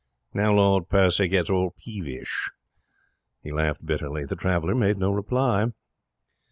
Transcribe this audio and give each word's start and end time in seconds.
Now 0.33 0.51
Lord 0.51 0.89
Percy 0.89 1.27
gets 1.27 1.51
all 1.51 1.75
peevish.' 1.77 2.49
He 3.43 3.51
laughed 3.51 3.85
bitterly. 3.85 4.25
The 4.25 4.35
traveller 4.35 4.73
made 4.73 4.97
no 4.97 5.11
reply. 5.11 5.67